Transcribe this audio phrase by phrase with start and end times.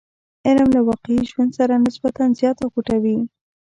[0.47, 3.17] علم له واقعي ژوند سره نسبتا زیات غوټه وي.